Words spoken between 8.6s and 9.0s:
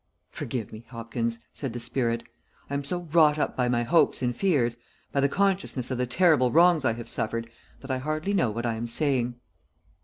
I am